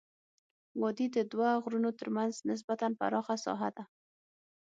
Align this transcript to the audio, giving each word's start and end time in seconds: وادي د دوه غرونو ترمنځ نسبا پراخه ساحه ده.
وادي 0.81 1.07
د 1.15 1.17
دوه 1.31 1.49
غرونو 1.63 1.89
ترمنځ 1.99 2.33
نسبا 2.49 2.73
پراخه 2.99 3.35
ساحه 3.45 3.69
ده. 3.75 3.83